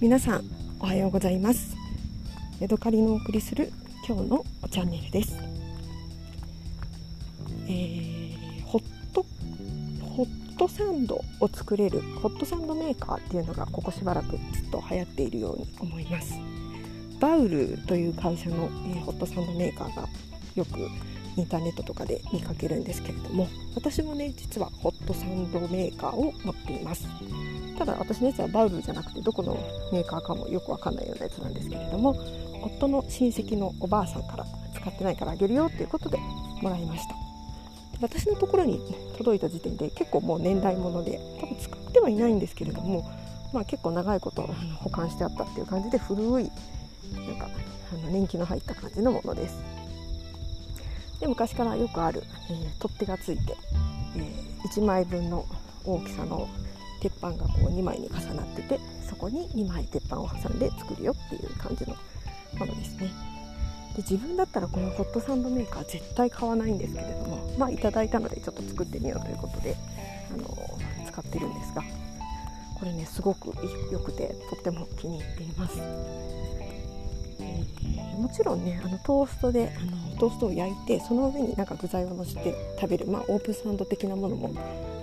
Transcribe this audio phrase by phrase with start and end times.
[0.00, 0.44] 皆さん
[0.78, 1.76] おはようございます。
[2.60, 3.72] ヤドカリのお送りする
[4.06, 5.36] 今日のチャンネルです、
[7.66, 9.26] えー、ホット
[10.04, 16.34] ホットサンドを作れるホットサンドメーカーっていうのがここしばらくずっと流行っているように思います。
[17.18, 20.08] バウルという会社の、えー、ホットサンドメーカーが
[20.54, 20.78] よく
[21.36, 27.08] インターネットとかで見かけるんですけれども私もね実はホットサンドメーカーを持っています。
[27.78, 29.56] ただ私のやつはバウルじゃなくてどこの
[29.92, 32.16] メーカーかもよくわかんないようなやつなんですけれども
[32.60, 36.18] 夫の親戚のおばあさんから使ってないからあげるよっていうことで
[36.60, 37.14] もらいました。
[38.00, 38.80] 私のところに
[39.16, 43.08] 届いた時点で結構もう年代物で多分使ってはいないんですけれども、
[43.52, 44.42] まあ、結構長いこと
[44.76, 46.42] 保管してあったっていう感じで古いなん
[47.38, 47.48] か
[47.92, 49.56] あの年季の入った感じのものです。
[51.20, 53.56] で昔からよくある、えー、取っ手がついて、
[54.16, 55.44] えー、1枚分の
[55.84, 56.48] 大きさの
[57.00, 61.94] 鉄板がこう2枚に重なっててそこに2枚鉄板を挟んで作るよっていう感じの
[62.58, 63.10] ものですね。
[63.96, 69.76] で自分だったらこのホットサンドメーカー絶対買わないんですけれどもまあいただいたのでちょっと作ってみようということで
[70.32, 71.82] あの使ってるんですが
[72.78, 73.52] これねすごく
[73.90, 75.78] 良くてとっても気に入っています、
[77.40, 77.64] え、
[78.16, 84.54] もちろんねあのトーストであのトーストを焼いてその上になんか具材をのせて食べる、まあ、オープンサンド的なものも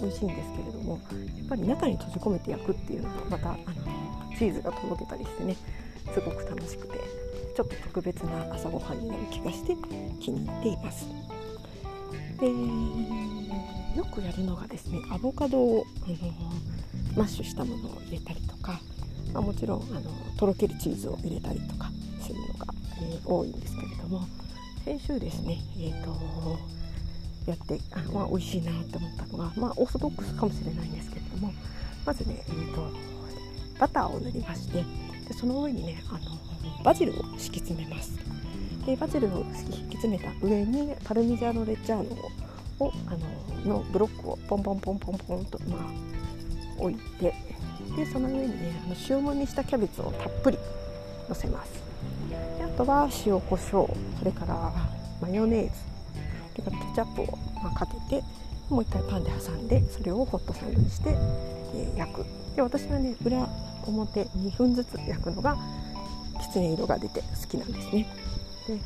[0.00, 1.00] 美味しいんですけれども
[1.38, 3.58] やっぱり中に閉じ込めて焼くっていうのがまたあの
[4.38, 5.56] チーズがとろけたりしてね
[6.12, 6.98] すごく楽しくて
[7.56, 9.74] ちょっと特別な朝ごはんになる気がして
[10.20, 11.06] 気に入っています。
[12.38, 12.46] で
[13.98, 16.16] よくやるのがですねアボカドをあの
[17.16, 18.80] マッシュしたものを入れたりとか、
[19.32, 21.90] まあ、もちろんあのとろけるチーズを入れたりとか
[22.20, 24.28] するのが、えー、多いんですけれども
[24.84, 26.78] 先週ですね、えーと
[27.50, 31.52] やってあ、まあ、美味しいなって思ったのが、まあ、オーソドックスかもしれないんですけれども
[32.04, 32.90] まずね、えーと、
[33.78, 34.84] バターを塗りまして
[35.26, 38.18] でその上にねあのバジルを敷き詰めます。
[38.86, 43.10] でバジルを敷き詰めた上にパルミジャーノ・レッジャーノをあ
[43.66, 45.80] ののブロックをポンポンポンポンポンと、まあ、
[46.78, 47.34] 置いて
[47.96, 50.58] でその上にねあの塩もみしたキャベツをたっぷり
[51.28, 51.72] のせます。
[52.58, 54.72] であとは塩コショウそれから
[55.20, 55.97] マヨネーズ。
[56.62, 58.22] でケチャップをまかけて
[58.68, 61.10] もう一回パンで挟んでそれをホットサンドにして、
[61.74, 62.26] えー、焼く。
[62.56, 63.48] で私はね裏
[63.86, 65.56] 表2分ずつ焼くのが
[66.40, 68.06] きつね色が出て好きなんですね。
[68.66, 68.78] で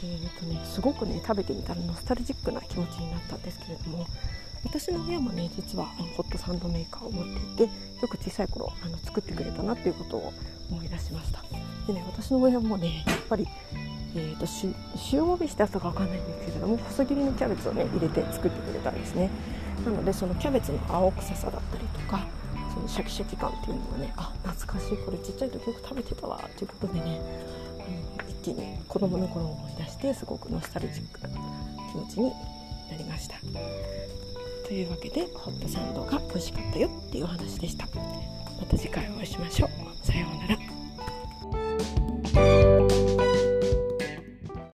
[0.00, 4.06] えーとね、すごくね食べてみたらノスタルジックな気持ちになったんですけれども
[4.64, 10.32] 私の親もね実はホットサンドメーカーを持っていてよく小さい頃あの作ってくれたなっていうことを
[10.70, 11.42] 思い出しました。
[11.86, 13.48] でね私の親もねやっぱり
[14.14, 14.46] えーと、
[15.12, 19.30] 塩もみしたやつか分かんないんですけれども細切りのキャベツをね入れて作ってくれたんですね。
[19.84, 22.26] なのでそのキャベツの青臭さだったりとか
[22.74, 27.20] そのシャキシャキ感っていうのがねあ懐かしいこれちっちゃい時よく食べてたわということでね
[28.18, 31.28] あの一気に子供の頃を思い出してすごくノスタルジックな
[31.92, 32.32] 気持ちに
[32.90, 33.36] なりました。
[34.66, 37.86] というわけでホットサンドが美味しかったよっていうお話でした。
[37.86, 40.06] また次回お会いしましょう。
[40.06, 40.67] さようなら。